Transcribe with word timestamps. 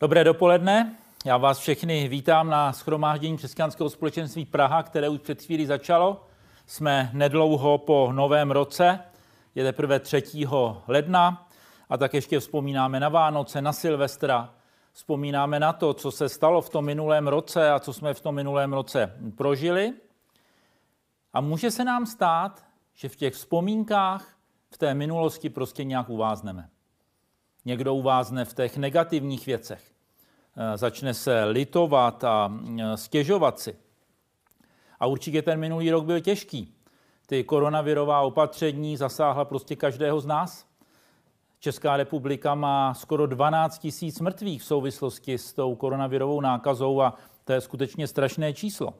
Dobré 0.00 0.24
dopoledne. 0.24 0.96
Já 1.24 1.36
vás 1.36 1.58
všechny 1.58 2.08
vítám 2.08 2.50
na 2.50 2.72
schromáždění 2.72 3.36
křesťanského 3.36 3.90
společenství 3.90 4.44
Praha, 4.44 4.82
které 4.82 5.08
už 5.08 5.20
před 5.20 5.42
chvílí 5.42 5.66
začalo. 5.66 6.26
Jsme 6.66 7.10
nedlouho 7.12 7.78
po 7.78 8.12
novém 8.12 8.50
roce, 8.50 9.00
je 9.54 9.64
teprve 9.64 10.00
3. 10.00 10.22
ledna 10.86 11.48
a 11.88 11.96
tak 11.96 12.14
ještě 12.14 12.40
vzpomínáme 12.40 13.00
na 13.00 13.08
Vánoce, 13.08 13.62
na 13.62 13.72
Silvestra, 13.72 14.54
vzpomínáme 14.92 15.60
na 15.60 15.72
to, 15.72 15.94
co 15.94 16.10
se 16.10 16.28
stalo 16.28 16.60
v 16.60 16.70
tom 16.70 16.84
minulém 16.84 17.28
roce 17.28 17.70
a 17.70 17.78
co 17.78 17.92
jsme 17.92 18.14
v 18.14 18.20
tom 18.20 18.34
minulém 18.34 18.72
roce 18.72 19.12
prožili. 19.36 19.92
A 21.32 21.40
může 21.40 21.70
se 21.70 21.84
nám 21.84 22.06
stát, 22.06 22.64
že 22.94 23.08
v 23.08 23.16
těch 23.16 23.34
vzpomínkách 23.34 24.36
v 24.70 24.78
té 24.78 24.94
minulosti 24.94 25.50
prostě 25.50 25.84
nějak 25.84 26.08
uvázneme. 26.08 26.68
Někdo 27.64 27.94
uvázne 27.94 28.44
v 28.44 28.54
těch 28.54 28.76
negativních 28.76 29.46
věcech. 29.46 29.82
Eh, 30.56 30.76
začne 30.76 31.14
se 31.14 31.44
litovat 31.44 32.24
a 32.24 32.52
eh, 32.80 32.96
stěžovat 32.96 33.60
si. 33.60 33.76
A 35.00 35.06
určitě 35.06 35.42
ten 35.42 35.60
minulý 35.60 35.90
rok 35.90 36.04
byl 36.04 36.20
těžký. 36.20 36.74
Ty 37.26 37.44
koronavirová 37.44 38.20
opatření 38.20 38.96
zasáhla 38.96 39.44
prostě 39.44 39.76
každého 39.76 40.20
z 40.20 40.26
nás. 40.26 40.66
Česká 41.60 41.96
republika 41.96 42.54
má 42.54 42.94
skoro 42.94 43.26
12 43.26 43.78
tisíc 43.78 44.20
mrtvých 44.20 44.62
v 44.62 44.64
souvislosti 44.64 45.38
s 45.38 45.52
tou 45.52 45.74
koronavirovou 45.74 46.40
nákazou 46.40 47.00
a 47.00 47.14
to 47.44 47.52
je 47.52 47.60
skutečně 47.60 48.06
strašné 48.06 48.52
číslo. 48.52 48.94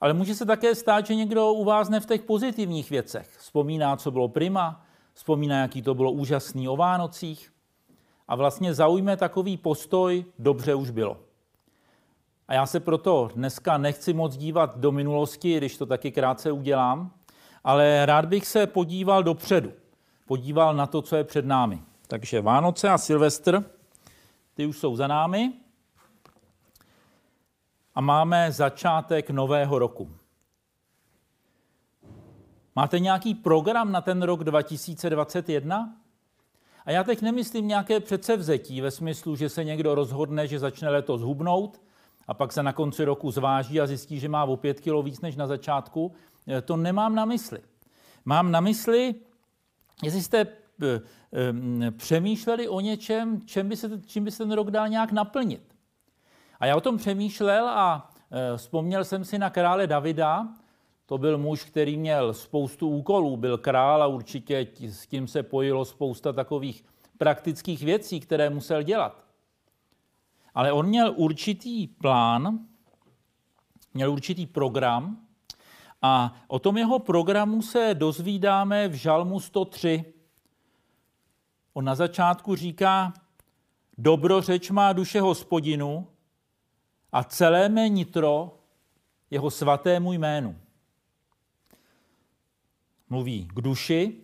Ale 0.00 0.12
může 0.12 0.34
se 0.34 0.46
také 0.46 0.74
stát, 0.74 1.06
že 1.06 1.14
někdo 1.14 1.52
uvázne 1.52 2.00
v 2.00 2.06
těch 2.06 2.22
pozitivních 2.22 2.90
věcech. 2.90 3.36
Vzpomíná, 3.38 3.96
co 3.96 4.10
bylo 4.10 4.28
prima, 4.28 4.84
vzpomíná, 5.18 5.60
jaký 5.60 5.82
to 5.82 5.94
bylo 5.94 6.12
úžasný 6.12 6.68
o 6.68 6.76
Vánocích 6.76 7.52
a 8.28 8.36
vlastně 8.36 8.74
zaujme 8.74 9.16
takový 9.16 9.56
postoj, 9.56 10.24
dobře 10.38 10.74
už 10.74 10.90
bylo. 10.90 11.16
A 12.48 12.54
já 12.54 12.66
se 12.66 12.80
proto 12.80 13.30
dneska 13.34 13.78
nechci 13.78 14.12
moc 14.12 14.36
dívat 14.36 14.78
do 14.78 14.92
minulosti, 14.92 15.56
když 15.56 15.76
to 15.76 15.86
taky 15.86 16.12
krátce 16.12 16.52
udělám, 16.52 17.10
ale 17.64 18.06
rád 18.06 18.24
bych 18.24 18.46
se 18.46 18.66
podíval 18.66 19.22
dopředu. 19.22 19.72
Podíval 20.26 20.74
na 20.74 20.86
to, 20.86 21.02
co 21.02 21.16
je 21.16 21.24
před 21.24 21.46
námi. 21.46 21.82
Takže 22.06 22.40
Vánoce 22.40 22.88
a 22.88 22.98
Silvestr, 22.98 23.64
ty 24.54 24.66
už 24.66 24.78
jsou 24.78 24.96
za 24.96 25.06
námi 25.06 25.52
a 27.94 28.00
máme 28.00 28.52
začátek 28.52 29.30
nového 29.30 29.78
roku. 29.78 30.17
Máte 32.78 32.98
nějaký 32.98 33.34
program 33.34 33.92
na 33.92 34.00
ten 34.00 34.22
rok 34.22 34.44
2021? 34.44 35.96
A 36.84 36.90
já 36.90 37.04
teď 37.04 37.22
nemyslím 37.22 37.68
nějaké 37.68 38.00
předsevzetí 38.00 38.80
ve 38.80 38.90
smyslu, 38.90 39.36
že 39.36 39.48
se 39.48 39.64
někdo 39.64 39.94
rozhodne, 39.94 40.46
že 40.46 40.58
začne 40.58 40.88
letos 40.88 41.20
hubnout 41.20 41.80
a 42.28 42.34
pak 42.34 42.52
se 42.52 42.62
na 42.62 42.72
konci 42.72 43.04
roku 43.04 43.30
zváží 43.30 43.80
a 43.80 43.86
zjistí, 43.86 44.18
že 44.20 44.28
má 44.28 44.44
o 44.44 44.56
pět 44.56 44.80
kilo 44.80 45.02
víc 45.02 45.20
než 45.20 45.36
na 45.36 45.46
začátku. 45.46 46.12
E, 46.48 46.62
to 46.62 46.76
nemám 46.76 47.14
na 47.14 47.24
mysli. 47.24 47.58
Mám 48.24 48.50
na 48.50 48.60
mysli, 48.60 49.14
jestli 50.02 50.22
jste 50.22 50.40
e, 50.40 50.46
e, 51.86 51.90
přemýšleli 51.90 52.68
o 52.68 52.80
něčem, 52.80 53.40
čím 53.46 53.68
by, 53.68 53.76
se, 53.76 54.00
čím 54.06 54.24
by 54.24 54.30
se 54.30 54.38
ten 54.38 54.52
rok 54.52 54.70
dal 54.70 54.88
nějak 54.88 55.12
naplnit. 55.12 55.74
A 56.60 56.66
já 56.66 56.76
o 56.76 56.80
tom 56.80 56.96
přemýšlel 56.96 57.68
a 57.68 58.10
vzpomněl 58.56 59.04
jsem 59.04 59.24
si 59.24 59.38
na 59.38 59.50
krále 59.50 59.86
Davida, 59.86 60.48
to 61.08 61.18
byl 61.18 61.38
muž, 61.38 61.64
který 61.64 61.96
měl 61.96 62.34
spoustu 62.34 62.88
úkolů, 62.88 63.36
byl 63.36 63.58
král 63.58 64.02
a 64.02 64.06
určitě 64.06 64.66
s 64.80 65.06
tím 65.06 65.28
se 65.28 65.42
pojilo 65.42 65.84
spousta 65.84 66.32
takových 66.32 66.84
praktických 67.18 67.82
věcí, 67.82 68.20
které 68.20 68.50
musel 68.50 68.82
dělat. 68.82 69.24
Ale 70.54 70.72
on 70.72 70.86
měl 70.86 71.14
určitý 71.16 71.86
plán, 71.86 72.58
měl 73.94 74.12
určitý 74.12 74.46
program 74.46 75.26
a 76.02 76.34
o 76.48 76.58
tom 76.58 76.76
jeho 76.76 76.98
programu 76.98 77.62
se 77.62 77.94
dozvídáme 77.94 78.88
v 78.88 78.94
Žalmu 78.94 79.40
103. 79.40 80.04
On 81.72 81.84
na 81.84 81.94
začátku 81.94 82.56
říká, 82.56 83.12
dobro 83.98 84.40
řeč 84.40 84.70
má 84.70 84.92
duše 84.92 85.20
hospodinu 85.20 86.06
a 87.12 87.24
celé 87.24 87.68
mé 87.68 87.88
nitro 87.88 88.58
jeho 89.30 89.50
svatému 89.50 90.12
jménu 90.12 90.56
mluví 93.10 93.48
k 93.54 93.60
duši. 93.60 94.14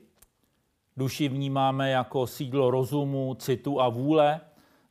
Duši 0.96 1.28
vnímáme 1.28 1.90
jako 1.90 2.26
sídlo 2.26 2.70
rozumu, 2.70 3.34
citu 3.34 3.80
a 3.80 3.88
vůle. 3.88 4.40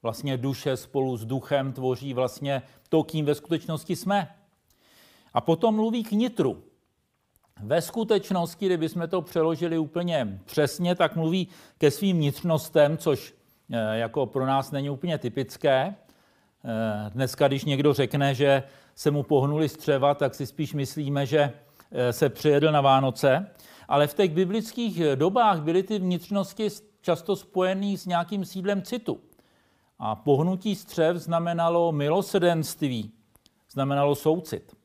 Vlastně 0.02 0.38
duše 0.38 0.78
spolu 0.78 1.18
s 1.18 1.26
duchem 1.26 1.74
tvoří 1.74 2.14
vlastně 2.14 2.62
to, 2.90 3.04
kým 3.04 3.26
ve 3.26 3.36
skutečnosti 3.36 3.96
jsme. 3.96 4.36
A 5.34 5.42
potom 5.42 5.76
mluví 5.76 6.04
k 6.04 6.12
nitru. 6.12 6.64
Ve 7.64 7.82
skutečnosti, 7.82 8.66
kdybychom 8.66 9.08
to 9.08 9.22
přeložili 9.22 9.78
úplně 9.78 10.40
přesně, 10.46 10.96
tak 10.96 11.16
mluví 11.16 11.48
ke 11.78 11.92
svým 11.92 12.18
vnitřnostem, 12.18 12.98
což 12.98 13.34
eh, 13.72 13.98
jako 13.98 14.26
pro 14.26 14.46
nás 14.46 14.72
není 14.72 14.90
úplně 14.90 15.18
typické. 15.18 15.96
Eh, 16.66 17.10
dneska, 17.10 17.48
když 17.48 17.66
někdo 17.66 17.94
řekne, 17.94 18.36
že 18.36 18.64
se 18.96 19.12
mu 19.12 19.24
pohnuli 19.24 19.70
střeva, 19.70 20.14
tak 20.14 20.36
si 20.36 20.46
spíš 20.46 20.74
myslíme, 20.74 21.26
že 21.26 21.54
eh, 21.92 22.14
se 22.14 22.30
přijedl 22.30 22.72
na 22.72 22.82
Vánoce 22.82 23.48
ale 23.88 24.08
v 24.08 24.14
těch 24.14 24.32
biblických 24.32 25.02
dobách 25.16 25.62
byly 25.62 25.84
ty 25.84 26.00
vnitřnosti 26.00 26.68
často 27.02 27.36
spojené 27.36 27.98
s 27.98 28.06
nějakým 28.06 28.46
sídlem 28.46 28.82
citu. 28.82 29.20
A 30.00 30.16
pohnutí 30.16 30.76
střev 30.76 31.18
znamenalo 31.18 31.92
milosedenství, 31.92 33.12
znamenalo 33.72 34.16
soucit. 34.16 34.76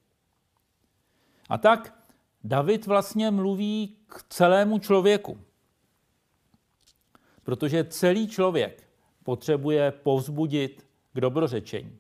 A 1.49 1.59
tak 1.59 1.95
David 2.45 2.87
vlastně 2.87 3.31
mluví 3.31 3.97
k 4.07 4.25
celému 4.29 4.79
člověku. 4.79 5.39
Protože 7.43 7.85
celý 7.85 8.29
člověk 8.29 8.89
potřebuje 9.23 9.91
povzbudit 9.91 10.87
k 11.13 11.21
dobrořečení. 11.21 11.99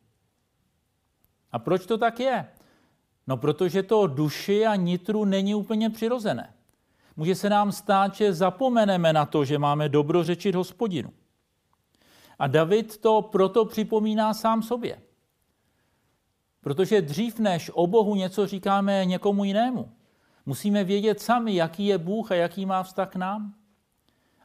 A 1.52 1.58
proč 1.58 1.86
to 1.86 1.98
tak 1.98 2.20
je? 2.20 2.48
No 3.26 3.36
protože 3.36 3.82
to 3.82 4.06
duši 4.06 4.66
a 4.66 4.74
nitru 4.74 5.24
není 5.24 5.54
úplně 5.54 5.90
přirozené. 5.90 6.54
Může 7.18 7.34
se 7.34 7.50
nám 7.50 7.72
stát, 7.72 8.14
že 8.14 8.32
zapomeneme 8.32 9.12
na 9.12 9.26
to, 9.26 9.44
že 9.44 9.58
máme 9.58 9.88
dobrořečit 9.88 10.54
hospodinu. 10.54 11.12
A 12.38 12.46
David 12.46 12.96
to 12.96 13.22
proto 13.22 13.64
připomíná 13.64 14.34
sám 14.34 14.62
sobě. 14.62 15.02
Protože 16.60 17.02
dřív 17.02 17.38
než 17.38 17.70
o 17.74 17.86
Bohu 17.86 18.14
něco 18.14 18.46
říkáme 18.46 19.04
někomu 19.04 19.44
jinému, 19.44 19.92
musíme 20.46 20.84
vědět 20.84 21.20
sami, 21.20 21.54
jaký 21.54 21.86
je 21.86 21.98
Bůh 21.98 22.32
a 22.32 22.34
jaký 22.34 22.66
má 22.66 22.82
vztah 22.82 23.10
k 23.10 23.16
nám. 23.16 23.54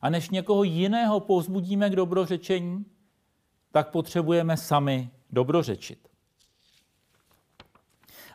A 0.02 0.10
než 0.10 0.30
někoho 0.30 0.64
jiného 0.64 1.20
povzbudíme 1.20 1.90
k 1.90 1.96
dobrořečení, 1.96 2.86
tak 3.72 3.92
potřebujeme 3.92 4.58
sami 4.58 5.10
dobrořečit. 5.30 6.08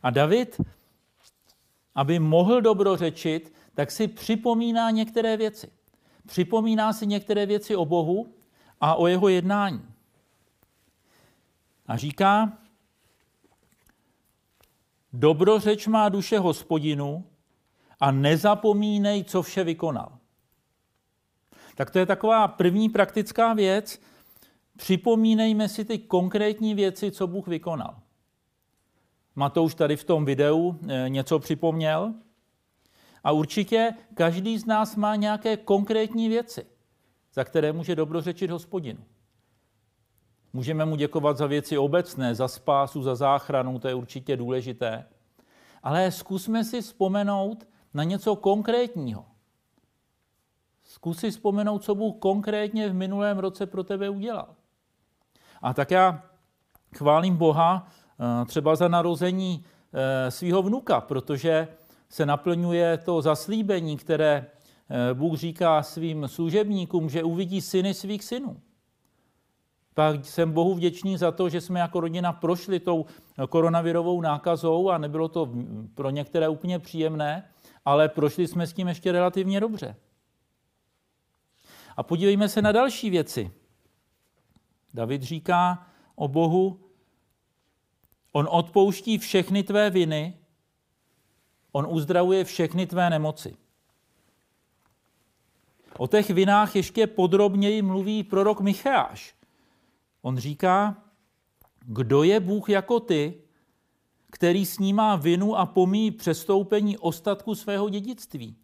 A 0.03 0.11
David, 0.11 0.61
aby 1.95 2.19
mohl 2.19 2.61
dobrořečit, 2.61 3.58
tak 3.79 3.91
si 3.91 4.09
připomíná 4.09 4.91
některé 4.91 5.37
věci. 5.37 5.71
Připomíná 6.27 6.93
si 6.93 7.07
některé 7.07 7.47
věci 7.47 7.77
o 7.77 7.85
Bohu 7.85 8.35
a 8.81 8.95
o 8.95 9.07
jeho 9.07 9.29
jednání. 9.29 9.83
A 11.87 11.97
říká, 11.97 12.59
dobrořeč 15.13 15.87
má 15.87 16.09
duše 16.09 16.39
hospodinu 16.39 17.25
a 18.01 18.11
nezapomínej, 18.11 19.25
co 19.25 19.43
vše 19.43 19.65
vykonal. 19.65 20.19
Tak 21.75 21.91
to 21.91 21.99
je 21.99 22.07
taková 22.07 22.49
první 22.49 22.89
praktická 22.89 23.55
věc. 23.55 24.01
Připomínejme 24.77 25.69
si 25.69 25.85
ty 25.85 25.99
konkrétní 25.99 26.75
věci, 26.75 27.11
co 27.11 27.27
Bůh 27.27 27.47
vykonal. 27.47 27.99
Matouš 29.35 29.75
tady 29.75 29.97
v 29.97 30.05
tom 30.05 30.25
videu 30.25 30.79
eh, 30.89 31.09
něco 31.09 31.39
připomněl. 31.39 32.15
A 33.29 33.33
určitě 33.33 33.95
každý 34.15 34.59
z 34.59 34.67
nás 34.67 34.97
má 34.97 35.17
nějaké 35.17 35.57
konkrétní 35.57 36.29
věci, 36.29 36.67
za 37.35 37.45
které 37.45 37.73
může 37.73 37.97
dobrořečit 37.97 38.51
hospodinu. 38.51 39.05
Můžeme 40.53 40.85
mu 40.85 40.97
děkovat 40.97 41.37
za 41.37 41.47
věci 41.47 41.79
obecné, 41.79 42.35
za 42.35 42.49
spásu, 42.49 43.03
za 43.03 43.15
záchranu, 43.15 43.79
to 43.79 43.89
je 43.89 43.95
určitě 43.95 44.37
důležité. 44.37 45.05
Ale 45.83 46.11
zkusme 46.11 46.65
si 46.65 46.81
vzpomenout 46.81 47.69
na 47.95 48.05
něco 48.05 48.37
konkrétního. 48.37 49.25
Zkus 50.85 51.19
si 51.19 51.31
vzpomenout, 51.31 51.85
co 51.85 51.95
Bůh 51.95 52.17
konkrétně 52.19 52.89
v 52.89 52.95
minulém 52.95 53.39
roce 53.39 53.67
pro 53.67 53.85
tebe 53.85 54.09
udělal. 54.09 54.55
A 55.63 55.75
tak 55.75 55.91
já 55.91 56.23
chválím 56.97 57.37
Boha 57.37 57.89
eh, 58.43 58.45
třeba 58.45 58.77
za 58.77 58.89
narození 58.89 59.65
eh, 59.93 60.31
svého 60.31 60.63
vnuka, 60.63 61.01
protože 61.01 61.69
se 62.11 62.27
naplňuje 62.27 62.99
to 62.99 63.23
zaslíbení, 63.23 63.97
které 63.97 64.47
eh, 64.91 65.15
Bůh 65.15 65.39
říká 65.39 65.83
svým 65.83 66.29
služebníkům, 66.29 67.11
že 67.11 67.23
uvidí 67.23 67.61
syny 67.61 67.95
svých 67.95 68.25
synů. 68.25 68.61
Pak 69.95 70.25
jsem 70.25 70.53
Bohu 70.53 70.75
vděčný 70.75 71.17
za 71.17 71.33
to, 71.33 71.49
že 71.49 71.61
jsme 71.61 71.81
jako 71.81 72.01
rodina 72.01 72.33
prošli 72.33 72.81
tou 72.81 73.07
koronavirovou 73.49 74.21
nákazou 74.21 74.91
a 74.91 74.99
nebylo 74.99 75.29
to 75.29 75.53
pro 75.95 76.11
některé 76.11 76.49
úplně 76.49 76.79
příjemné, 76.79 77.51
ale 77.85 78.09
prošli 78.09 78.49
jsme 78.49 78.67
s 78.67 78.73
tím 78.73 78.89
ještě 78.89 79.13
relativně 79.13 79.61
dobře. 79.61 79.97
A 81.97 82.03
podívejme 82.03 82.49
se 82.49 82.63
na 82.63 82.73
další 82.73 83.11
věci. 83.11 83.51
David 84.95 85.23
říká 85.23 85.87
o 86.15 86.29
Bohu, 86.29 86.81
on 88.33 88.49
odpouští 88.51 89.19
všechny 89.19 89.63
tvé 89.63 89.91
viny, 89.91 90.39
on 91.79 91.87
uzdravuje 91.91 92.45
všechny 92.45 92.87
tvé 92.87 93.11
nemoci. 93.11 93.57
O 95.99 96.07
těch 96.07 96.31
vinách 96.31 96.77
ještě 96.77 97.07
podrobněji 97.07 97.83
mluví 97.83 98.25
prorok 98.25 98.61
Micheáš. 98.61 99.35
On 100.23 100.39
říká, 100.39 101.03
kdo 101.81 102.23
je 102.23 102.41
Bůh 102.41 102.69
jako 102.69 103.01
ty, 103.01 103.43
který 104.31 104.67
snímá 104.67 105.17
vinu 105.17 105.57
a 105.57 105.67
pomíjí 105.67 106.11
přestoupení 106.11 106.99
ostatku 106.99 107.55
svého 107.55 107.89
dědictví. 107.89 108.57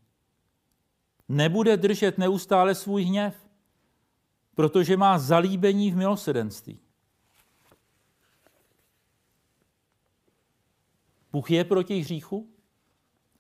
Nebude 1.29 1.77
držet 1.77 2.19
neustále 2.19 2.75
svůj 2.75 3.05
hněv, 3.05 3.49
protože 4.55 4.97
má 4.97 5.19
zalíbení 5.19 5.91
v 5.91 5.97
milosedenství. 5.97 6.81
Bůh 11.33 11.51
je 11.51 11.65
proti 11.65 11.99
hříchu, 11.99 12.54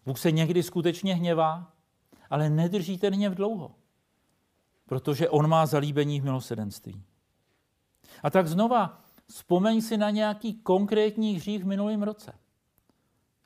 Bůh 0.06 0.18
se 0.18 0.32
někdy 0.32 0.62
skutečně 0.62 1.14
hněvá, 1.14 1.72
ale 2.30 2.50
nedrží 2.50 2.98
ten 2.98 3.14
hněv 3.14 3.34
dlouho, 3.34 3.74
protože 4.86 5.28
on 5.28 5.48
má 5.48 5.66
zalíbení 5.66 6.20
v 6.20 6.24
milosedenství. 6.24 7.02
A 8.22 8.30
tak 8.30 8.48
znova, 8.48 9.02
vzpomeň 9.26 9.80
si 9.80 9.96
na 9.96 10.10
nějaký 10.10 10.54
konkrétní 10.54 11.34
hřích 11.34 11.64
v 11.64 11.66
minulém 11.66 12.02
roce. 12.02 12.32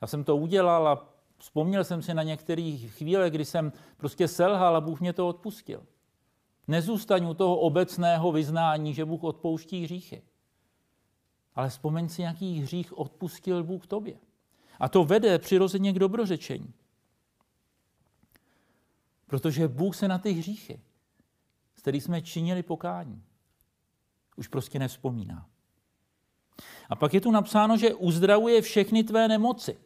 Já 0.01 0.07
jsem 0.07 0.23
to 0.23 0.37
udělal 0.37 0.87
a 0.87 1.09
vzpomněl 1.37 1.83
jsem 1.83 2.01
si 2.01 2.13
na 2.13 2.23
některé 2.23 2.77
chvíle, 2.87 3.29
kdy 3.29 3.45
jsem 3.45 3.73
prostě 3.97 4.27
selhal 4.27 4.75
a 4.75 4.81
Bůh 4.81 4.99
mě 4.99 5.13
to 5.13 5.27
odpustil. 5.27 5.85
Nezůstaň 6.67 7.25
u 7.25 7.33
toho 7.33 7.57
obecného 7.57 8.31
vyznání, 8.31 8.93
že 8.93 9.05
Bůh 9.05 9.23
odpouští 9.23 9.83
hříchy. 9.83 10.21
Ale 11.55 11.69
vzpomeň 11.69 12.09
si, 12.09 12.21
jaký 12.21 12.59
hřích 12.59 12.97
odpustil 12.97 13.63
Bůh 13.63 13.87
tobě. 13.87 14.17
A 14.79 14.89
to 14.89 15.03
vede 15.03 15.39
přirozeně 15.39 15.93
k 15.93 15.99
dobrořečení. 15.99 16.73
Protože 19.27 19.67
Bůh 19.67 19.95
se 19.95 20.07
na 20.07 20.17
ty 20.17 20.31
hříchy, 20.31 20.81
z 21.75 21.81
kterých 21.81 22.03
jsme 22.03 22.21
činili 22.21 22.63
pokání, 22.63 23.23
už 24.35 24.47
prostě 24.47 24.79
nevzpomíná. 24.79 25.45
A 26.89 26.95
pak 26.95 27.13
je 27.13 27.21
tu 27.21 27.31
napsáno, 27.31 27.77
že 27.77 27.93
uzdravuje 27.93 28.61
všechny 28.61 29.03
tvé 29.03 29.27
nemoci. 29.27 29.77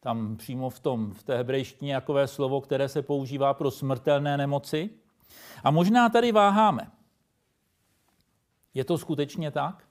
Tam 0.00 0.36
přímo 0.36 0.70
v, 0.70 0.80
tom, 0.80 1.12
v 1.12 1.22
té 1.22 1.36
hebrejštině 1.36 1.94
jakové 1.94 2.28
slovo, 2.28 2.60
které 2.60 2.88
se 2.88 3.02
používá 3.02 3.54
pro 3.54 3.70
smrtelné 3.70 4.36
nemoci. 4.36 4.90
A 5.64 5.70
možná 5.70 6.08
tady 6.08 6.32
váháme. 6.32 6.90
Je 8.74 8.84
to 8.84 8.98
skutečně 8.98 9.50
tak? 9.50 9.84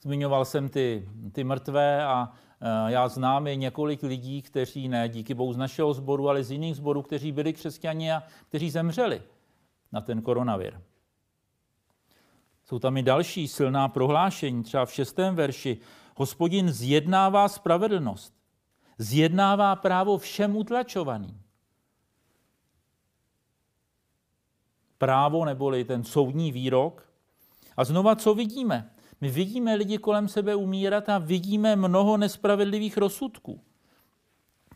Zmiňoval 0.00 0.44
jsem 0.44 0.68
ty, 0.68 1.08
ty 1.32 1.44
mrtvé 1.44 2.04
a 2.04 2.32
já 2.86 3.08
znám 3.08 3.46
i 3.46 3.56
několik 3.56 4.02
lidí, 4.02 4.42
kteří 4.42 4.88
ne 4.88 5.08
díky 5.08 5.34
bohu 5.34 5.52
z 5.52 5.56
našeho 5.56 5.94
sboru, 5.94 6.28
ale 6.28 6.44
z 6.44 6.50
jiných 6.50 6.76
sborů, 6.76 7.02
kteří 7.02 7.32
byli 7.32 7.52
křesťani 7.52 8.12
a 8.12 8.22
kteří 8.48 8.70
zemřeli 8.70 9.22
na 9.92 10.00
ten 10.00 10.22
koronavir. 10.22 10.80
Jsou 12.64 12.78
tam 12.78 12.96
i 12.96 13.02
další 13.02 13.48
silná 13.48 13.88
prohlášení, 13.88 14.62
třeba 14.62 14.86
v 14.86 14.92
šestém 14.92 15.34
verši. 15.34 15.78
Hospodin 16.16 16.72
zjednává 16.72 17.48
spravedlnost, 17.48 18.34
zjednává 18.98 19.76
právo 19.76 20.18
všem 20.18 20.56
utlačovaným. 20.56 21.42
Právo 24.98 25.44
neboli 25.44 25.84
ten 25.84 26.04
soudní 26.04 26.52
výrok. 26.52 27.12
A 27.76 27.84
znova, 27.84 28.16
co 28.16 28.34
vidíme? 28.34 28.90
My 29.22 29.30
vidíme 29.30 29.74
lidi 29.74 29.98
kolem 29.98 30.28
sebe 30.28 30.54
umírat 30.54 31.08
a 31.08 31.18
vidíme 31.18 31.76
mnoho 31.76 32.16
nespravedlivých 32.16 32.96
rozsudků. 32.96 33.60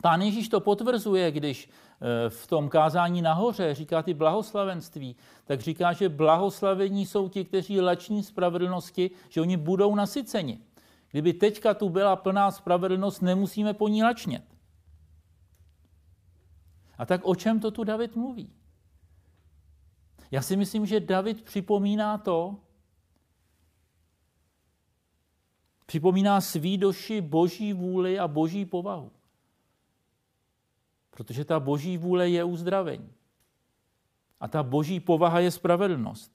Pán 0.01 0.21
Ježíš 0.21 0.49
to 0.49 0.59
potvrzuje, 0.59 1.31
když 1.31 1.69
eh, 1.69 2.29
v 2.29 2.47
tom 2.47 2.69
kázání 2.69 3.21
nahoře 3.21 3.75
říká 3.75 4.03
ty 4.03 4.13
blahoslavenství, 4.13 5.15
tak 5.45 5.61
říká, 5.61 5.93
že 5.93 6.09
blahoslavení 6.09 7.05
jsou 7.05 7.29
ti, 7.29 7.45
kteří 7.45 7.81
lační 7.81 8.23
spravedlnosti, 8.23 9.11
že 9.29 9.41
oni 9.41 9.57
budou 9.57 9.95
nasyceni. 9.95 10.59
Kdyby 11.11 11.33
teďka 11.33 11.73
tu 11.73 11.89
byla 11.89 12.15
plná 12.15 12.51
spravedlnost, 12.51 13.21
nemusíme 13.21 13.73
po 13.73 13.87
ní 13.87 14.03
lačnět. 14.03 14.43
A 16.97 17.05
tak 17.05 17.21
o 17.23 17.35
čem 17.35 17.59
to 17.59 17.71
tu 17.71 17.83
David 17.83 18.15
mluví? 18.15 18.53
Já 20.31 20.41
si 20.41 20.55
myslím, 20.55 20.85
že 20.85 20.99
David 20.99 21.41
připomíná 21.41 22.17
to, 22.17 22.55
připomíná 25.87 26.41
svý 26.41 26.77
doši 26.77 27.21
boží 27.21 27.73
vůli 27.73 28.19
a 28.19 28.27
boží 28.27 28.65
povahu. 28.65 29.11
Protože 31.09 31.45
ta 31.45 31.59
boží 31.59 31.97
vůle 31.97 32.29
je 32.29 32.43
uzdravení. 32.43 33.09
A 34.39 34.47
ta 34.47 34.63
boží 34.63 34.99
povaha 34.99 35.39
je 35.39 35.51
spravedlnost. 35.51 36.31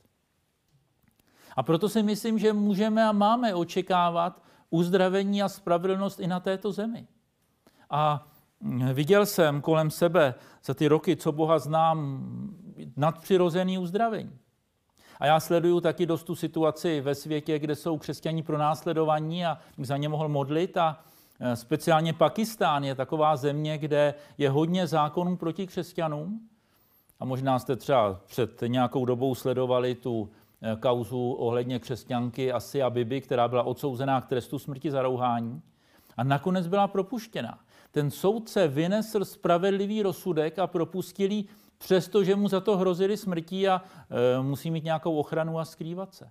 A 1.56 1.62
proto 1.62 1.88
si 1.88 2.02
myslím, 2.02 2.38
že 2.38 2.52
můžeme 2.52 3.04
a 3.04 3.12
máme 3.12 3.54
očekávat 3.54 4.42
uzdravení 4.70 5.42
a 5.42 5.48
spravedlnost 5.48 6.20
i 6.20 6.26
na 6.26 6.40
této 6.40 6.72
zemi. 6.72 7.06
A 7.90 8.28
viděl 8.92 9.26
jsem 9.26 9.60
kolem 9.60 9.90
sebe 9.90 10.34
za 10.64 10.74
ty 10.74 10.88
roky, 10.88 11.16
co 11.16 11.32
Boha 11.32 11.58
znám, 11.58 12.24
nadpřirozený 12.96 13.78
uzdravení. 13.78 14.38
A 15.22 15.26
já 15.26 15.40
sleduju 15.40 15.80
taky 15.80 16.06
dost 16.06 16.22
tu 16.22 16.34
situaci 16.34 17.00
ve 17.00 17.14
světě, 17.14 17.58
kde 17.58 17.76
jsou 17.76 17.98
křesťaní 17.98 18.42
pro 18.42 18.58
následování 18.58 19.46
a 19.46 19.58
za 19.78 19.96
ně 19.96 20.08
mohl 20.08 20.28
modlit 20.28 20.76
a 20.76 20.98
Eh, 21.44 21.56
speciálně 21.56 22.12
Pakistán 22.12 22.84
je 22.84 22.94
taková 22.94 23.36
země, 23.36 23.78
kde 23.78 24.14
je 24.38 24.50
hodně 24.50 24.86
zákonů 24.86 25.36
proti 25.36 25.66
křesťanům. 25.66 26.40
A 27.20 27.24
možná 27.24 27.58
jste 27.58 27.76
třeba 27.76 28.20
před 28.26 28.62
nějakou 28.66 29.04
dobou 29.04 29.34
sledovali 29.34 29.94
tu 29.94 30.30
eh, 30.62 30.76
kauzu 30.76 31.32
ohledně 31.32 31.78
křesťanky 31.78 32.52
Asia 32.52 32.90
Bibi, 32.90 33.20
která 33.20 33.48
byla 33.48 33.62
odsouzená 33.62 34.20
k 34.20 34.26
trestu 34.26 34.58
smrti 34.58 34.90
za 34.90 35.02
rouhání 35.02 35.62
a 36.16 36.24
nakonec 36.24 36.66
byla 36.66 36.88
propuštěna. 36.88 37.58
Ten 37.90 38.10
soudce 38.10 38.68
vynesl 38.68 39.24
spravedlivý 39.24 40.02
rozsudek 40.02 40.58
a 40.58 40.66
propustil 40.66 41.30
ji, 41.30 41.44
přestože 41.82 42.36
mu 42.36 42.48
za 42.48 42.60
to 42.60 42.76
hrozili 42.76 43.16
smrtí 43.16 43.68
a 43.68 43.82
e, 44.10 44.42
musí 44.42 44.70
mít 44.70 44.84
nějakou 44.84 45.18
ochranu 45.18 45.58
a 45.58 45.64
skrývat 45.64 46.14
se. 46.14 46.30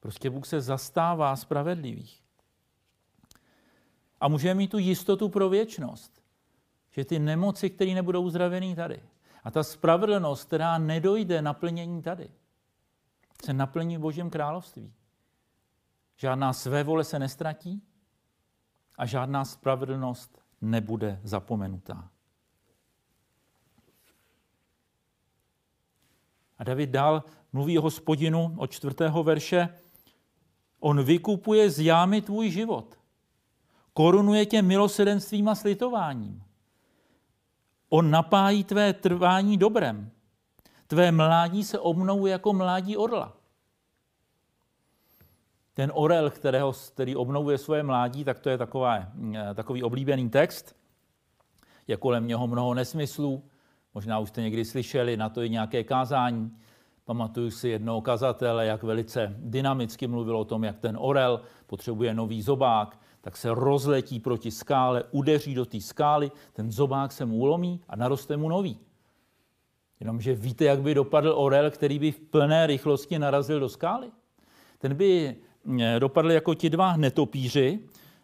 Prostě 0.00 0.30
Bůh 0.30 0.46
se 0.46 0.60
zastává 0.60 1.36
spravedlivých. 1.36 2.22
A 4.20 4.28
můžeme 4.28 4.54
mít 4.54 4.70
tu 4.70 4.78
jistotu 4.78 5.28
pro 5.28 5.48
věčnost, 5.48 6.22
že 6.90 7.04
ty 7.04 7.18
nemoci, 7.18 7.70
které 7.70 7.94
nebudou 7.94 8.22
uzdravený 8.22 8.74
tady, 8.74 9.02
a 9.44 9.50
ta 9.50 9.62
spravedlnost, 9.62 10.44
která 10.44 10.78
nedojde 10.78 11.42
naplnění 11.42 12.02
tady, 12.02 12.30
se 13.44 13.52
naplní 13.52 13.96
v 13.96 14.00
Božím 14.00 14.30
království. 14.30 14.92
Žádná 16.16 16.52
své 16.52 16.84
vole 16.84 17.04
se 17.04 17.18
nestratí 17.18 17.82
a 18.98 19.06
žádná 19.06 19.44
spravedlnost 19.44 20.42
nebude 20.60 21.20
zapomenutá. 21.22 22.10
A 26.58 26.64
David 26.64 26.90
dál 26.90 27.24
mluví 27.52 27.78
o 27.78 27.82
hospodinu 27.82 28.54
od 28.56 28.70
čtvrtého 28.70 29.22
verše. 29.22 29.68
On 30.80 31.02
vykupuje 31.02 31.70
z 31.70 31.80
jámy 31.80 32.22
tvůj 32.22 32.50
život 32.50 32.96
korunuje 33.96 34.46
tě 34.46 34.62
milosedenstvím 34.62 35.48
a 35.48 35.54
slitováním. 35.54 36.42
On 37.88 38.10
napájí 38.10 38.64
tvé 38.64 38.92
trvání 38.92 39.56
dobrem. 39.56 40.10
Tvé 40.86 41.12
mládí 41.12 41.64
se 41.64 41.78
obnovuje 41.78 42.32
jako 42.32 42.52
mládí 42.52 42.96
orla. 42.96 43.32
Ten 45.74 45.92
orel, 45.94 46.30
kterého, 46.30 46.72
který 46.72 47.16
obnovuje 47.16 47.58
svoje 47.58 47.82
mládí, 47.82 48.24
tak 48.24 48.38
to 48.38 48.50
je 48.50 48.58
taková, 48.58 48.98
eh, 48.98 49.54
takový 49.54 49.82
oblíbený 49.82 50.30
text. 50.30 50.76
Je 51.86 51.96
kolem 51.96 52.26
něho 52.26 52.46
mnoho 52.46 52.74
nesmyslů. 52.74 53.44
Možná 53.96 54.18
už 54.18 54.28
jste 54.28 54.42
někdy 54.42 54.64
slyšeli 54.64 55.16
na 55.16 55.28
to 55.28 55.42
i 55.42 55.50
nějaké 55.50 55.84
kázání. 55.84 56.52
Pamatuju 57.04 57.50
si 57.50 57.68
jednoho 57.68 58.00
kazatele, 58.00 58.66
jak 58.66 58.82
velice 58.82 59.34
dynamicky 59.38 60.06
mluvil 60.06 60.36
o 60.36 60.44
tom, 60.44 60.64
jak 60.64 60.78
ten 60.78 60.96
orel 61.00 61.40
potřebuje 61.66 62.14
nový 62.14 62.42
zobák, 62.42 63.00
tak 63.20 63.36
se 63.36 63.54
rozletí 63.54 64.20
proti 64.20 64.50
skále, 64.50 65.04
udeří 65.10 65.54
do 65.54 65.64
té 65.64 65.80
skály, 65.80 66.30
ten 66.52 66.72
zobák 66.72 67.12
se 67.12 67.24
mu 67.24 67.36
ulomí 67.36 67.80
a 67.88 67.96
naroste 67.96 68.36
mu 68.36 68.48
nový. 68.48 68.78
Jenomže 70.00 70.34
víte, 70.34 70.64
jak 70.64 70.82
by 70.82 70.94
dopadl 70.94 71.32
orel, 71.36 71.70
který 71.70 71.98
by 71.98 72.12
v 72.12 72.20
plné 72.20 72.66
rychlosti 72.66 73.18
narazil 73.18 73.60
do 73.60 73.68
skály? 73.68 74.10
ten 74.78 74.94
by 74.94 75.36
eh, 75.80 76.00
dopadl 76.00 76.30
jako 76.30 76.54
ti 76.54 76.70
dva 76.70 76.96
netopíři, 76.96 77.80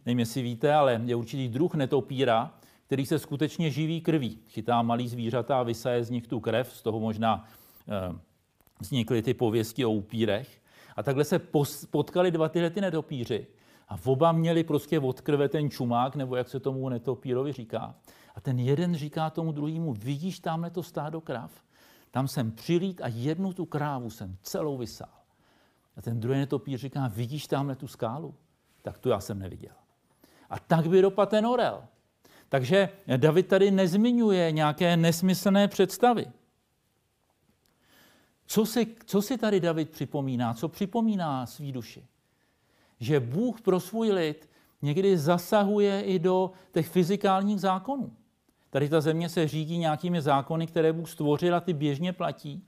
nevím, 0.07 0.19
jestli 0.19 0.43
víte, 0.43 0.75
ale 0.75 1.00
je 1.05 1.17
určitý 1.17 1.49
druh 1.49 1.75
netopíra, 1.75 2.55
který 2.92 3.06
se 3.06 3.18
skutečně 3.18 3.70
živí 3.70 4.00
krví. 4.00 4.38
Chytá 4.49 4.82
malý 4.82 5.08
zvířata 5.08 5.61
a 5.61 5.62
vysaje 5.62 6.04
z 6.04 6.11
nich 6.11 6.26
tu 6.26 6.40
krev, 6.40 6.72
z 6.72 6.82
toho 6.82 7.00
možná 7.00 7.44
eh, 7.88 8.16
vznikly 8.80 9.22
ty 9.22 9.34
pověsti 9.34 9.84
o 9.84 9.90
upírech. 9.90 10.61
A 10.96 11.02
takhle 11.02 11.25
se 11.25 11.38
potkali 11.90 12.30
dva 12.30 12.49
tyhle 12.49 12.70
ty 12.70 12.80
netopíři. 12.80 13.46
A 13.88 13.99
oba 14.04 14.32
měli 14.32 14.64
prostě 14.64 15.00
od 15.00 15.20
krve 15.20 15.49
ten 15.49 15.70
čumák, 15.70 16.16
nebo 16.16 16.37
jak 16.37 16.49
se 16.49 16.61
tomu 16.61 16.88
netopírovi 16.88 17.52
říká. 17.52 17.94
A 18.34 18.40
ten 18.40 18.58
jeden 18.58 18.94
říká 18.94 19.30
tomu 19.30 19.52
druhému, 19.52 19.92
vidíš 19.92 20.40
tamhle 20.40 20.70
to 20.70 20.82
stádo 20.82 21.20
krav? 21.20 21.50
Tam 22.11 22.28
jsem 22.28 22.52
přilít 22.52 23.00
a 23.00 23.08
jednu 23.08 23.52
tu 23.52 23.66
krávu 23.66 24.11
jsem 24.11 24.37
celou 24.42 24.76
vysál. 24.78 25.18
A 25.96 26.02
ten 26.02 26.20
druhý 26.20 26.38
netopír 26.38 26.78
říká, 26.78 27.08
vidíš 27.08 27.46
tamhle 27.46 27.76
tu 27.76 27.87
skálu? 27.87 28.34
Tak 28.82 28.99
tu 28.99 29.08
já 29.08 29.20
jsem 29.20 29.38
neviděl. 29.38 29.75
A 30.50 30.58
tak 30.58 30.87
by 30.87 31.02
dopadl 31.02 31.30
ten 31.30 31.46
orel. 31.46 31.82
Takže 32.52 32.88
David 33.16 33.49
tady 33.49 33.71
nezmiňuje 33.71 34.52
nějaké 34.52 34.97
nesmyslné 34.97 35.68
představy. 35.68 36.26
Co 38.47 38.66
si, 38.66 38.97
co 39.06 39.23
si 39.23 39.38
tady 39.38 39.61
David 39.61 39.90
připomíná? 39.90 40.54
Co 40.54 40.68
připomíná 40.68 41.47
svý 41.47 41.73
duši? 41.73 42.06
Že 43.00 43.21
Bůh 43.21 43.61
pro 43.61 43.80
svůj 43.80 44.11
lid 44.11 44.50
někdy 44.82 45.18
zasahuje 45.18 46.02
i 46.02 46.18
do 46.18 46.50
těch 46.73 46.88
fyzikálních 46.88 47.61
zákonů. 47.61 48.12
Tady 48.71 48.88
ta 48.88 49.00
země 49.00 49.28
se 49.28 49.49
řídí 49.49 49.78
nějakými 49.78 50.23
zákony, 50.23 50.66
které 50.66 50.92
Bůh 50.92 51.11
stvořil 51.11 51.54
a 51.54 51.61
ty 51.61 51.73
běžně 51.73 52.12
platí. 52.12 52.64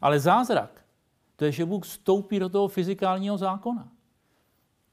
Ale 0.00 0.20
zázrak, 0.20 0.84
to 1.36 1.44
je, 1.44 1.52
že 1.52 1.64
Bůh 1.64 1.84
vstoupí 1.84 2.38
do 2.38 2.48
toho 2.48 2.68
fyzikálního 2.68 3.38
zákona. 3.38 3.88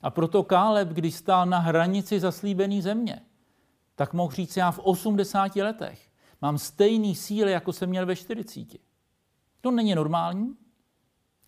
A 0.01 0.09
proto 0.09 0.43
Káleb, 0.43 0.87
když 0.87 1.15
stál 1.15 1.45
na 1.45 1.59
hranici 1.59 2.19
zaslíbené 2.19 2.81
země, 2.81 3.21
tak 3.99 4.13
mohl 4.13 4.31
říct, 4.31 4.57
já 4.57 4.71
v 4.71 4.79
80 4.79 5.55
letech 5.55 6.09
mám 6.41 6.57
stejný 6.57 7.15
síly, 7.15 7.51
jako 7.51 7.73
jsem 7.73 7.89
měl 7.89 8.05
ve 8.05 8.15
40. 8.15 8.67
To 9.61 9.71
není 9.71 9.95
normální, 9.95 10.55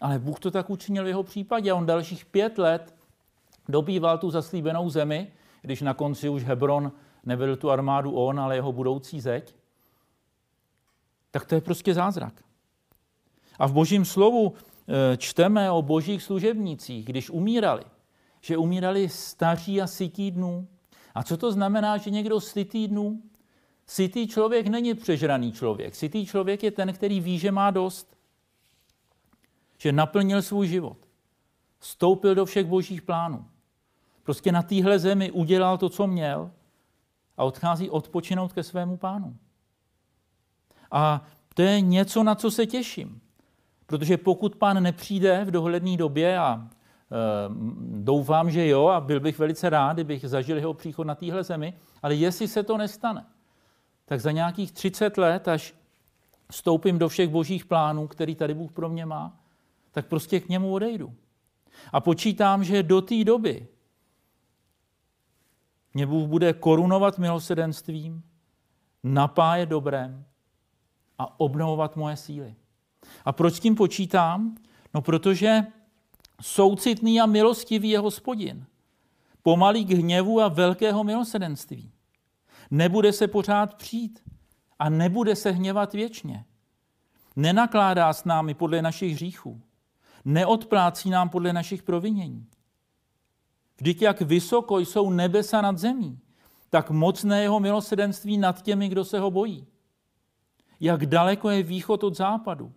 ale 0.01 0.19
Bůh 0.19 0.39
to 0.39 0.51
tak 0.51 0.69
učinil 0.69 1.03
v 1.03 1.07
jeho 1.07 1.23
případě. 1.23 1.73
On 1.73 1.85
dalších 1.85 2.25
pět 2.25 2.57
let 2.57 2.95
dobýval 3.69 4.17
tu 4.17 4.31
zaslíbenou 4.31 4.89
zemi, 4.89 5.31
když 5.61 5.81
na 5.81 5.93
konci 5.93 6.29
už 6.29 6.43
Hebron 6.43 6.91
nevedl 7.25 7.55
tu 7.55 7.71
armádu 7.71 8.11
on, 8.11 8.39
ale 8.39 8.55
jeho 8.55 8.71
budoucí 8.71 9.21
zeď. 9.21 9.55
Tak 11.31 11.45
to 11.45 11.55
je 11.55 11.61
prostě 11.61 11.93
zázrak. 11.93 12.43
A 13.59 13.67
v 13.67 13.73
božím 13.73 14.05
slovu 14.05 14.53
eh, 14.53 15.17
čteme 15.17 15.71
o 15.71 15.81
božích 15.81 16.23
služebnících, 16.23 17.05
když 17.05 17.29
umírali, 17.29 17.83
že 18.41 18.57
umírali 18.57 19.09
staří 19.09 19.81
a 19.81 19.87
sytí 19.87 20.31
dnů. 20.31 20.67
A 21.15 21.23
co 21.23 21.37
to 21.37 21.51
znamená, 21.51 21.97
že 21.97 22.09
někdo 22.09 22.41
sytý 22.41 22.87
dnů? 22.87 23.21
Sytý 23.87 24.27
člověk 24.27 24.67
není 24.67 24.93
přežraný 24.93 25.51
člověk. 25.51 25.95
Sytý 25.95 26.25
člověk 26.25 26.63
je 26.63 26.71
ten, 26.71 26.93
který 26.93 27.19
ví, 27.19 27.39
že 27.39 27.51
má 27.51 27.71
dost. 27.71 28.17
Že 29.77 29.91
naplnil 29.91 30.41
svůj 30.41 30.67
život. 30.67 30.97
Vstoupil 31.79 32.35
do 32.35 32.45
všech 32.45 32.65
božích 32.65 33.01
plánů. 33.01 33.45
Prostě 34.23 34.51
na 34.51 34.61
téhle 34.61 34.99
zemi 34.99 35.31
udělal 35.31 35.77
to, 35.77 35.89
co 35.89 36.07
měl 36.07 36.51
a 37.37 37.43
odchází 37.43 37.89
odpočinout 37.89 38.53
ke 38.53 38.63
svému 38.63 38.97
pánu. 38.97 39.37
A 40.91 41.25
to 41.53 41.61
je 41.61 41.81
něco, 41.81 42.23
na 42.23 42.35
co 42.35 42.51
se 42.51 42.65
těším. 42.65 43.21
Protože 43.85 44.17
pokud 44.17 44.55
pán 44.55 44.83
nepřijde 44.83 45.45
v 45.45 45.51
dohledné 45.51 45.97
době 45.97 46.37
a 46.37 46.69
doufám, 47.81 48.51
že 48.51 48.67
jo, 48.67 48.87
a 48.87 49.01
byl 49.01 49.19
bych 49.19 49.39
velice 49.39 49.69
rád, 49.69 49.93
kdybych 49.93 50.29
zažil 50.29 50.57
jeho 50.57 50.73
příchod 50.73 51.07
na 51.07 51.15
téhle 51.15 51.43
zemi, 51.43 51.73
ale 52.01 52.15
jestli 52.15 52.47
se 52.47 52.63
to 52.63 52.77
nestane, 52.77 53.25
tak 54.05 54.21
za 54.21 54.31
nějakých 54.31 54.71
30 54.71 55.17
let, 55.17 55.47
až 55.47 55.75
vstoupím 56.51 56.99
do 56.99 57.09
všech 57.09 57.29
božích 57.29 57.65
plánů, 57.65 58.07
který 58.07 58.35
tady 58.35 58.53
Bůh 58.53 58.71
pro 58.71 58.89
mě 58.89 59.05
má, 59.05 59.39
tak 59.91 60.07
prostě 60.07 60.39
k 60.39 60.49
němu 60.49 60.73
odejdu. 60.73 61.13
A 61.93 61.99
počítám, 61.99 62.63
že 62.63 62.83
do 62.83 63.01
té 63.01 63.23
doby 63.23 63.67
mě 65.93 66.05
Bůh 66.05 66.29
bude 66.29 66.53
korunovat 66.53 67.17
milosedenstvím, 67.17 68.23
napájet 69.03 69.69
dobrem 69.69 70.25
a 71.17 71.39
obnovovat 71.39 71.95
moje 71.95 72.17
síly. 72.17 72.55
A 73.25 73.31
proč 73.31 73.53
s 73.53 73.59
tím 73.59 73.75
počítám? 73.75 74.55
No 74.93 75.01
protože 75.01 75.61
soucitný 76.41 77.21
a 77.21 77.25
milostivý 77.25 77.89
je 77.89 77.99
hospodin. 77.99 78.65
Pomalý 79.43 79.85
k 79.85 79.91
hněvu 79.91 80.41
a 80.41 80.47
velkého 80.47 81.03
milosedenství. 81.03 81.91
Nebude 82.71 83.13
se 83.13 83.27
pořád 83.27 83.73
přijít 83.73 84.19
a 84.79 84.89
nebude 84.89 85.35
se 85.35 85.51
hněvat 85.51 85.93
věčně. 85.93 86.45
Nenakládá 87.35 88.13
s 88.13 88.25
námi 88.25 88.53
podle 88.53 88.81
našich 88.81 89.13
hříchů. 89.13 89.61
Neodplácí 90.25 91.09
nám 91.09 91.29
podle 91.29 91.53
našich 91.53 91.83
provinění. 91.83 92.47
Vždyť 93.77 94.01
jak 94.01 94.21
vysoko 94.21 94.79
jsou 94.79 95.09
nebesa 95.09 95.61
nad 95.61 95.77
zemí, 95.77 96.19
tak 96.69 96.89
mocné 96.89 97.41
jeho 97.41 97.59
milosedenství 97.59 98.37
nad 98.37 98.61
těmi, 98.61 98.89
kdo 98.89 99.05
se 99.05 99.19
ho 99.19 99.31
bojí. 99.31 99.67
Jak 100.79 101.05
daleko 101.05 101.49
je 101.49 101.63
východ 101.63 102.03
od 102.03 102.17
západu, 102.17 102.73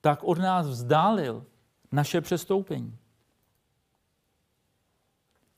tak 0.00 0.24
od 0.24 0.38
nás 0.38 0.66
vzdálil 0.66 1.46
naše 1.92 2.20
přestoupení. 2.20 2.98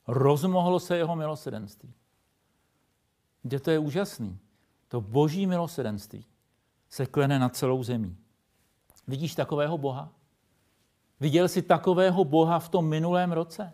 Rozmohlo 0.07 0.79
se 0.79 0.97
jeho 0.97 1.15
milosedenství. 1.15 1.93
Kde 3.41 3.59
to 3.59 3.71
je 3.71 3.79
úžasný. 3.79 4.39
To 4.87 5.01
boží 5.01 5.47
milosedenství 5.47 6.25
se 6.89 7.05
klene 7.05 7.39
nad 7.39 7.55
celou 7.55 7.83
zemí. 7.83 8.17
Vidíš 9.07 9.35
takového 9.35 9.77
Boha? 9.77 10.13
Viděl 11.19 11.47
jsi 11.47 11.61
takového 11.61 12.25
Boha 12.25 12.59
v 12.59 12.69
tom 12.69 12.89
minulém 12.89 13.31
roce? 13.31 13.73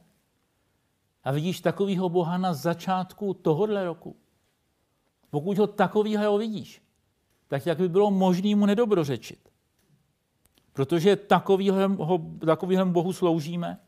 A 1.23 1.31
vidíš 1.31 1.61
takového 1.61 2.09
Boha 2.09 2.37
na 2.37 2.53
začátku 2.53 3.33
tohohle 3.33 3.85
roku. 3.85 4.15
Pokud 5.29 5.57
ho 5.57 5.67
takového 5.67 6.37
vidíš, 6.37 6.81
tak 7.47 7.65
jak 7.65 7.77
by 7.77 7.89
bylo 7.89 8.11
možné 8.11 8.55
mu 8.55 8.65
nedobrořečit. 8.65 9.50
Protože 10.73 11.15
takovýhle, 11.15 11.89
takovýhle 12.45 12.85
Bohu 12.85 13.13
sloužíme, 13.13 13.79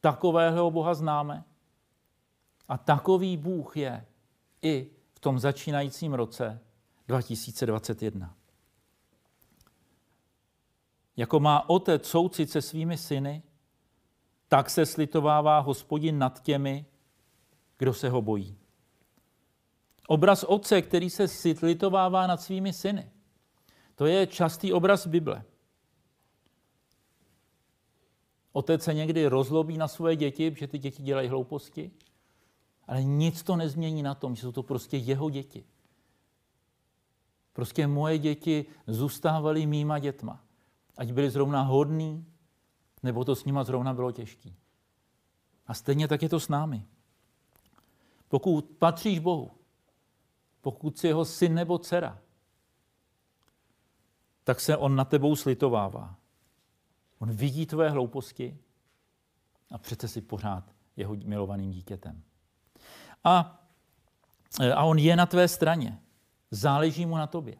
takového 0.00 0.70
Boha 0.70 0.94
známe. 0.94 1.44
A 2.68 2.78
takový 2.78 3.36
Bůh 3.36 3.76
je 3.76 4.06
i 4.62 4.90
v 5.12 5.20
tom 5.20 5.38
začínajícím 5.38 6.14
roce 6.14 6.60
2021. 7.08 8.34
Jako 11.16 11.40
má 11.40 11.70
otec 11.70 12.08
soucit 12.08 12.50
se 12.50 12.62
svými 12.62 12.96
syny, 12.96 13.42
tak 14.48 14.70
se 14.70 14.86
slitovává 14.86 15.58
hospodin 15.58 16.18
nad 16.18 16.42
těmi, 16.42 16.86
kdo 17.78 17.94
se 17.94 18.08
ho 18.08 18.22
bojí. 18.22 18.58
Obraz 20.06 20.44
otce, 20.44 20.82
který 20.82 21.10
se 21.10 21.28
slitovává 21.28 22.26
nad 22.26 22.40
svými 22.42 22.72
syny, 22.72 23.10
to 23.94 24.06
je 24.06 24.26
častý 24.26 24.72
obraz 24.72 25.06
Bible. 25.06 25.44
Otec 28.52 28.82
se 28.82 28.94
někdy 28.94 29.26
rozlobí 29.26 29.78
na 29.78 29.88
svoje 29.88 30.16
děti, 30.16 30.54
že 30.58 30.66
ty 30.66 30.78
děti 30.78 31.02
dělají 31.02 31.28
hlouposti, 31.28 31.90
ale 32.86 33.02
nic 33.02 33.42
to 33.42 33.56
nezmění 33.56 34.02
na 34.02 34.14
tom, 34.14 34.36
že 34.36 34.42
jsou 34.42 34.52
to 34.52 34.62
prostě 34.62 34.96
jeho 34.96 35.30
děti. 35.30 35.64
Prostě 37.52 37.86
moje 37.86 38.18
děti 38.18 38.64
zůstávaly 38.86 39.66
mýma 39.66 39.98
dětma. 39.98 40.44
Ať 40.96 41.12
byli 41.12 41.30
zrovna 41.30 41.62
hodní, 41.62 42.26
nebo 43.02 43.24
to 43.24 43.36
s 43.36 43.44
nima 43.44 43.64
zrovna 43.64 43.94
bylo 43.94 44.12
těžké. 44.12 44.50
A 45.66 45.74
stejně 45.74 46.08
tak 46.08 46.22
je 46.22 46.28
to 46.28 46.40
s 46.40 46.48
námi. 46.48 46.84
Pokud 48.28 48.70
patříš 48.78 49.18
Bohu, 49.18 49.50
pokud 50.60 50.98
jsi 50.98 51.06
jeho 51.06 51.24
syn 51.24 51.54
nebo 51.54 51.78
dcera, 51.78 52.18
tak 54.44 54.60
se 54.60 54.76
on 54.76 54.96
na 54.96 55.04
tebou 55.04 55.36
slitovává. 55.36 56.19
On 57.20 57.30
vidí 57.30 57.66
tvoje 57.66 57.90
hlouposti 57.90 58.58
a 59.70 59.78
přece 59.78 60.08
si 60.08 60.20
pořád 60.20 60.64
jeho 60.96 61.16
milovaným 61.24 61.70
dítětem. 61.70 62.22
A, 63.24 63.62
a 64.74 64.84
on 64.84 64.98
je 64.98 65.16
na 65.16 65.26
tvé 65.26 65.48
straně. 65.48 66.00
Záleží 66.50 67.06
mu 67.06 67.16
na 67.16 67.26
tobě. 67.26 67.56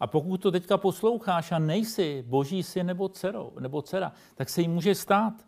A 0.00 0.06
pokud 0.06 0.42
to 0.42 0.50
teďka 0.50 0.78
posloucháš 0.78 1.52
a 1.52 1.58
nejsi 1.58 2.24
boží 2.26 2.62
syn 2.62 2.86
nebo, 2.86 3.08
dcero, 3.08 3.52
nebo 3.60 3.82
dcera, 3.82 4.12
tak 4.34 4.48
se 4.48 4.60
jí 4.60 4.68
může 4.68 4.94
stát. 4.94 5.46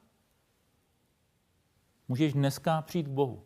Můžeš 2.09 2.33
dneska 2.33 2.83
přijít 2.83 3.07
k 3.07 3.11
Bohu. 3.11 3.45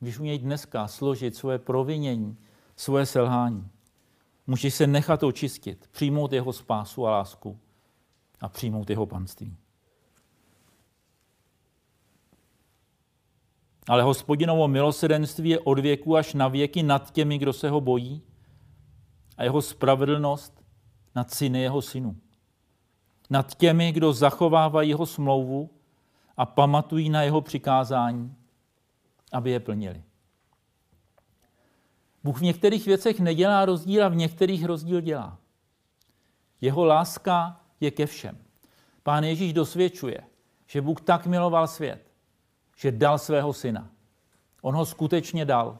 Můžeš 0.00 0.18
u 0.18 0.24
něj 0.24 0.38
dneska 0.38 0.88
složit 0.88 1.36
svoje 1.36 1.58
provinění, 1.58 2.38
svoje 2.76 3.06
selhání. 3.06 3.70
Můžeš 4.46 4.74
se 4.74 4.86
nechat 4.86 5.22
očistit, 5.22 5.88
přijmout 5.90 6.32
jeho 6.32 6.52
spásu 6.52 7.06
a 7.06 7.10
lásku 7.10 7.60
a 8.44 8.48
přijmout 8.48 8.90
jeho 8.90 9.06
panství. 9.06 9.56
Ale 13.88 14.02
hospodinovo 14.02 14.68
milosedenství 14.68 15.48
je 15.48 15.60
od 15.60 15.78
věku 15.78 16.16
až 16.16 16.34
na 16.34 16.48
věky 16.48 16.82
nad 16.82 17.10
těmi, 17.10 17.38
kdo 17.38 17.52
se 17.52 17.70
ho 17.70 17.80
bojí, 17.80 18.22
a 19.36 19.44
jeho 19.44 19.62
spravedlnost 19.62 20.62
nad 21.14 21.30
syny 21.30 21.62
jeho 21.62 21.82
synů. 21.82 22.16
Nad 23.30 23.54
těmi, 23.54 23.92
kdo 23.92 24.12
zachovávají 24.12 24.88
jeho 24.88 25.06
smlouvu 25.06 25.70
a 26.36 26.46
pamatují 26.46 27.10
na 27.10 27.22
jeho 27.22 27.40
přikázání, 27.40 28.36
aby 29.32 29.50
je 29.50 29.60
plnili. 29.60 30.02
Bůh 32.24 32.38
v 32.38 32.42
některých 32.42 32.86
věcech 32.86 33.20
nedělá 33.20 33.64
rozdíl 33.64 34.04
a 34.04 34.08
v 34.08 34.16
některých 34.16 34.64
rozdíl 34.64 35.00
dělá. 35.00 35.38
Jeho 36.60 36.84
láska 36.84 37.63
je 37.80 37.90
ke 37.90 38.06
všem. 38.06 38.38
Pán 39.02 39.24
Ježíš 39.24 39.52
dosvědčuje, 39.52 40.20
že 40.66 40.80
Bůh 40.80 41.00
tak 41.00 41.26
miloval 41.26 41.68
svět, 41.68 42.06
že 42.76 42.92
dal 42.92 43.18
svého 43.18 43.52
syna. 43.52 43.90
On 44.62 44.74
ho 44.74 44.86
skutečně 44.86 45.44
dal. 45.44 45.78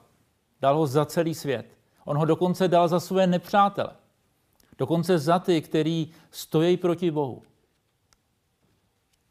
Dal 0.60 0.76
ho 0.76 0.86
za 0.86 1.04
celý 1.04 1.34
svět. 1.34 1.66
On 2.04 2.16
ho 2.18 2.24
dokonce 2.24 2.68
dal 2.68 2.88
za 2.88 3.00
své 3.00 3.26
nepřátele. 3.26 3.90
Dokonce 4.78 5.18
za 5.18 5.38
ty, 5.38 5.62
který 5.62 6.10
stojí 6.30 6.76
proti 6.76 7.10
Bohu. 7.10 7.42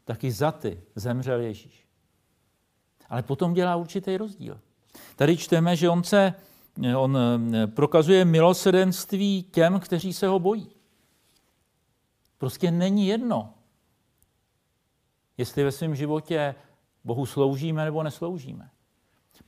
Taky 0.04 0.32
za 0.32 0.52
ty 0.52 0.80
zemřel 0.94 1.40
Ježíš. 1.40 1.86
Ale 3.08 3.22
potom 3.22 3.54
dělá 3.54 3.76
určitý 3.76 4.16
rozdíl. 4.16 4.60
Tady 5.16 5.36
čteme, 5.36 5.76
že 5.76 5.88
on, 5.88 6.04
se, 6.04 6.34
on 6.96 7.18
eh, 7.18 7.66
prokazuje 7.66 8.24
milosrdenství 8.24 9.42
těm, 9.42 9.80
kteří 9.80 10.12
se 10.12 10.26
ho 10.26 10.38
bojí. 10.38 10.73
Prostě 12.38 12.70
není 12.70 13.06
jedno, 13.06 13.54
jestli 15.38 15.64
ve 15.64 15.72
svém 15.72 15.94
životě 15.94 16.54
Bohu 17.04 17.26
sloužíme 17.26 17.84
nebo 17.84 18.02
nesloužíme. 18.02 18.70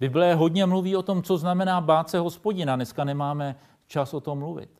Bible 0.01 0.35
hodně 0.35 0.67
mluví 0.67 0.97
o 0.97 1.03
tom, 1.03 1.23
co 1.23 1.39
znamená 1.39 1.81
bát 1.81 2.11
se 2.11 2.19
hospodina. 2.19 2.77
Dneska 2.77 3.05
nemáme 3.05 3.57
čas 3.87 4.15
o 4.15 4.21
tom 4.21 4.39
mluvit. 4.39 4.71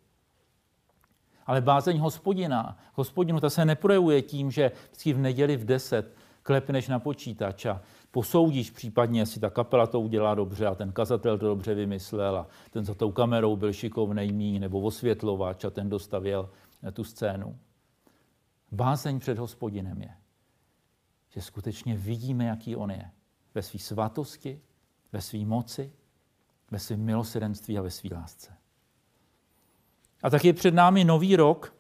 Ale 1.47 1.61
bázeň 1.61 1.99
hospodina, 1.99 2.79
hospodinu, 2.95 3.41
ta 3.41 3.51
se 3.51 3.65
neprojevuje 3.65 4.23
tím, 4.23 4.51
že 4.51 4.73
vždycky 4.91 5.13
v 5.13 5.19
neděli 5.19 5.57
v 5.57 5.65
10 5.65 6.15
klepneš 6.43 6.89
na 6.89 6.99
počítač 6.99 7.67
a 7.67 7.83
posoudíš 8.11 8.71
případně, 8.71 9.21
jestli 9.21 9.41
ta 9.41 9.51
kapela 9.51 9.87
to 9.87 10.01
udělá 10.01 10.35
dobře 10.35 10.67
a 10.67 10.75
ten 10.75 10.93
kazatel 10.93 11.39
to 11.39 11.47
dobře 11.47 11.75
vymyslel 11.75 12.37
a 12.37 12.47
ten 12.71 12.85
za 12.85 12.95
tou 12.95 13.13
kamerou 13.13 13.57
byl 13.57 13.73
šikovnej 13.73 14.33
mý, 14.33 14.59
nebo 14.59 14.81
osvětlovač 14.81 15.65
a 15.65 15.71
ten 15.71 15.89
dostavěl 15.89 16.51
tu 16.93 17.05
scénu. 17.05 17.59
Bázeň 18.73 19.21
před 19.21 19.39
hospodinem 19.39 20.03
je, 20.03 20.17
že 21.29 21.43
skutečně 21.43 21.97
vidíme, 21.97 22.45
jaký 22.45 22.77
on 22.77 22.91
je. 22.91 23.11
Ve 23.55 23.63
své 23.63 23.81
svatosti, 23.81 24.61
ve 25.13 25.21
své 25.21 25.39
moci, 25.39 25.93
ve 26.71 26.79
svém 26.79 27.01
milosedenství 27.01 27.79
a 27.79 27.83
ve 27.83 27.91
své 27.91 28.11
lásce. 28.13 28.57
A 30.23 30.31
tak 30.31 30.45
je 30.45 30.53
před 30.53 30.75
námi 30.75 31.05
nový 31.05 31.37
rok 31.37 31.75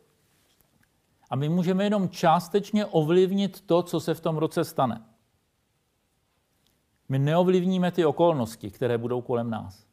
a 1.30 1.36
my 1.36 1.48
můžeme 1.48 1.84
jenom 1.84 2.08
částečně 2.08 2.86
ovlivnit 2.86 3.60
to, 3.60 3.82
co 3.82 4.00
se 4.00 4.14
v 4.14 4.20
tom 4.20 4.36
roce 4.36 4.64
stane. 4.64 5.04
My 7.08 7.18
neovlivníme 7.18 7.92
ty 7.92 8.04
okolnosti, 8.04 8.70
které 8.70 8.98
budou 8.98 9.20
kolem 9.20 9.50
nás. 9.50 9.86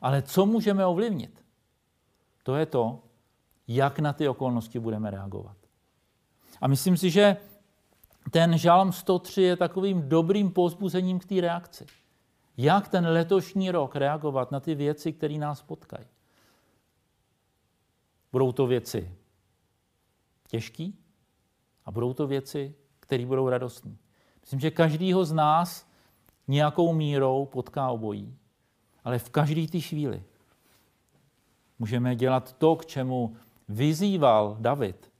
Ale 0.00 0.22
co 0.22 0.46
můžeme 0.46 0.86
ovlivnit? 0.86 1.44
To 2.42 2.56
je 2.56 2.66
to, 2.66 3.02
jak 3.68 3.98
na 3.98 4.12
ty 4.12 4.28
okolnosti 4.28 4.78
budeme 4.78 5.10
reagovat. 5.10 5.56
A 6.60 6.68
myslím 6.68 6.96
si, 6.96 7.10
že 7.10 7.36
ten 8.30 8.58
žalm 8.58 8.92
103 8.92 9.42
je 9.42 9.56
takovým 9.56 10.08
dobrým 10.08 10.50
pozbuzením 10.50 11.18
k 11.18 11.24
té 11.24 11.40
reakci. 11.40 11.86
Jak 12.56 12.88
ten 12.88 13.06
letošní 13.06 13.70
rok 13.70 13.96
reagovat 13.96 14.50
na 14.52 14.60
ty 14.60 14.74
věci, 14.74 15.12
které 15.12 15.34
nás 15.34 15.62
potkají. 15.62 16.06
Budou 18.32 18.52
to 18.52 18.66
věci 18.66 19.12
těžké 20.48 20.90
a 21.84 21.90
budou 21.90 22.14
to 22.14 22.26
věci, 22.26 22.74
které 23.00 23.26
budou 23.26 23.48
radostné. 23.48 23.96
Myslím, 24.40 24.60
že 24.60 24.70
každýho 24.70 25.24
z 25.24 25.32
nás 25.32 25.88
nějakou 26.48 26.92
mírou 26.92 27.46
potká 27.46 27.90
obojí, 27.90 28.36
ale 29.04 29.18
v 29.18 29.30
každé 29.30 29.66
té 29.66 29.80
chvíli 29.80 30.22
můžeme 31.78 32.16
dělat 32.16 32.52
to, 32.52 32.76
k 32.76 32.86
čemu 32.86 33.36
vyzýval 33.68 34.56
David. 34.60 35.12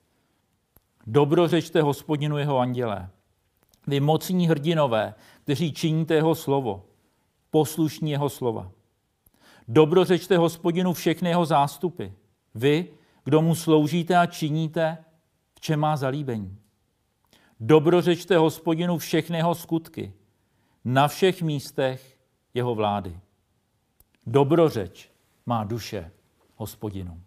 Dobrořečte 1.06 1.82
hospodinu 1.82 2.38
jeho 2.38 2.58
andělé. 2.58 3.10
Vy 3.86 4.00
mocní 4.00 4.48
hrdinové, 4.48 5.14
kteří 5.42 5.72
činíte 5.72 6.14
jeho 6.14 6.34
slovo, 6.34 6.84
poslušní 7.50 8.10
jeho 8.10 8.28
slova. 8.28 8.70
Dobrořečte 9.68 10.38
hospodinu 10.38 10.92
všechny 10.92 11.28
jeho 11.28 11.46
zástupy. 11.46 12.06
Vy, 12.54 12.88
kdo 13.24 13.42
mu 13.42 13.54
sloužíte 13.54 14.16
a 14.16 14.26
činíte, 14.26 14.98
v 15.54 15.60
čem 15.60 15.80
má 15.80 15.96
zalíbení. 15.96 16.58
Dobrořečte 17.60 18.36
hospodinu 18.36 18.98
všechny 18.98 19.36
jeho 19.36 19.54
skutky, 19.54 20.12
na 20.84 21.08
všech 21.08 21.42
místech 21.42 22.18
jeho 22.54 22.74
vlády. 22.74 23.20
Dobrořeč 24.26 25.10
má 25.46 25.64
duše 25.64 26.12
hospodinu. 26.56 27.20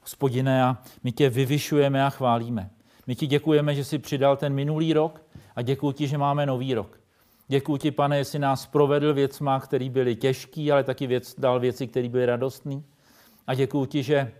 Hospodine, 0.00 0.64
a 0.64 0.78
my 1.02 1.12
tě 1.12 1.30
vyvyšujeme 1.30 2.04
a 2.04 2.10
chválíme. 2.10 2.70
My 3.06 3.14
ti 3.14 3.26
děkujeme, 3.26 3.74
že 3.74 3.84
jsi 3.84 3.98
přidal 3.98 4.36
ten 4.36 4.54
minulý 4.54 4.92
rok 4.92 5.22
a 5.56 5.62
děkuji 5.62 5.92
ti, 5.92 6.08
že 6.08 6.18
máme 6.18 6.46
nový 6.46 6.74
rok. 6.74 7.00
Děkuji 7.48 7.76
ti, 7.76 7.90
pane, 7.90 8.18
jestli 8.18 8.38
nás 8.38 8.66
provedl 8.66 9.14
věcma, 9.14 9.60
které 9.60 9.90
byly 9.90 10.16
těžké, 10.16 10.72
ale 10.72 10.84
taky 10.84 11.06
věc, 11.06 11.34
dal 11.38 11.60
věci, 11.60 11.86
které 11.86 12.08
byly 12.08 12.26
radostné. 12.26 12.82
A 13.46 13.54
děkuji 13.54 13.86
ti, 13.86 14.02
že 14.02 14.32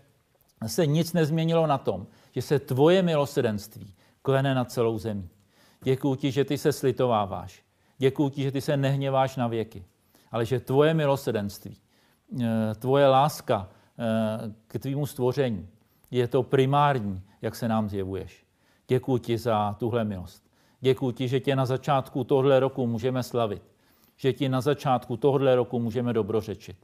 se 0.67 0.87
nic 0.87 1.13
nezměnilo 1.13 1.67
na 1.67 1.79
tom, 1.79 2.07
že 2.35 2.43
se 2.43 2.59
tvoje 2.59 3.03
milosedenství 3.03 3.95
klene 4.23 4.55
na 4.55 4.65
celou 4.65 4.99
zemi. 4.99 5.29
Děkuji 5.83 6.15
ti, 6.15 6.33
že 6.33 6.45
ty 6.45 6.59
se 6.59 6.73
slitováváš. 6.73 7.63
Děkuji 7.99 8.31
ti, 8.31 8.43
že 8.43 8.53
ty 8.53 8.61
se 8.61 8.77
nehněváš 8.77 9.37
na 9.37 9.49
věky, 9.49 9.85
ale 10.31 10.45
že 10.45 10.61
tvoje 10.61 10.95
milosedenství, 10.95 11.77
eh, 12.43 12.75
tvoje 12.75 13.09
láska 13.09 13.69
eh, 13.99 14.53
k 14.67 14.79
tvýmu 14.79 15.07
stvoření 15.07 15.69
je 16.11 16.29
to 16.29 16.43
primární, 16.43 17.23
jak 17.43 17.55
se 17.55 17.69
nám 17.69 17.89
zjevuješ. 17.89 18.46
Děkuji 18.89 19.19
ti 19.19 19.39
za 19.39 19.77
tuhle 19.79 20.05
milost. 20.05 20.47
Děkuji 20.81 21.13
ti, 21.13 21.29
že 21.29 21.41
tě 21.41 21.57
na 21.57 21.67
začátku 21.67 22.25
tohle 22.25 22.61
roku 22.61 22.87
můžeme 22.87 23.23
slavit. 23.23 23.63
Že 24.17 24.33
ti 24.33 24.49
na 24.49 24.61
začátku 24.61 25.17
tohle 25.17 25.55
roku 25.57 25.79
můžeme 25.79 26.13
dobrořečit. 26.13 26.77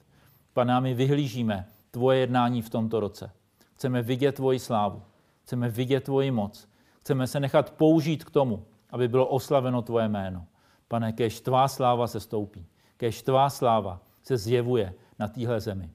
Pane, 0.53 0.81
my 0.81 0.95
vyhlížíme 0.95 1.69
tvoje 1.91 2.19
jednání 2.19 2.63
v 2.63 2.71
tomto 2.71 3.01
roce. 3.01 3.31
Chceme 3.75 4.03
vidět 4.03 4.33
tvoji 4.33 4.59
slávu. 4.59 5.03
Chceme 5.43 5.69
vidět 5.69 6.05
tvoji 6.05 6.31
moc. 6.31 6.69
Chceme 7.01 7.27
se 7.27 7.41
nechat 7.41 7.71
použít 7.71 8.25
k 8.25 8.31
tomu, 8.31 8.65
aby 8.91 9.09
bylo 9.09 9.27
oslaveno 9.27 9.83
tvoje 9.83 10.09
jméno. 10.09 10.47
Pane, 10.89 11.13
kež 11.13 11.41
tvá 11.41 11.69
sláva 11.69 12.07
se 12.07 12.21
stoupí. 12.21 12.67
Kež 12.97 13.23
tvá 13.23 13.51
sláva 13.51 14.01
se 14.23 14.37
zjevuje 14.37 14.95
na 15.19 15.29
téhle 15.29 15.61
zemi. 15.61 15.91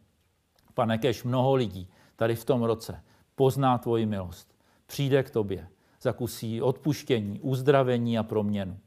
Pane, 0.74 0.98
kež 0.98 1.24
mnoho 1.24 1.56
lidí 1.56 1.90
tady 2.16 2.36
v 2.36 2.46
tom 2.46 2.64
roce 2.64 3.04
pozná 3.36 3.78
tvoji 3.78 4.06
milost. 4.06 4.56
Přijde 4.86 5.24
k 5.24 5.30
tobě 5.30 5.68
zakusí 6.08 6.62
odpuštění, 6.62 7.40
uzdravení 7.40 8.18
a 8.18 8.24
proměnu. 8.24 8.80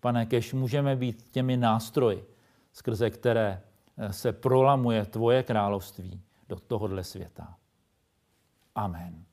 Pane, 0.00 0.26
kež 0.26 0.52
můžeme 0.52 0.96
být 0.96 1.22
těmi 1.30 1.56
nástroji, 1.56 2.24
skrze 2.72 3.10
které 3.10 3.62
eh, 3.96 4.12
se 4.12 4.32
prolamuje 4.32 5.06
tvoje 5.06 5.42
království 5.42 6.20
do 6.48 6.56
tohohle 6.56 7.04
světa. 7.04 7.56
Amen. 8.74 9.24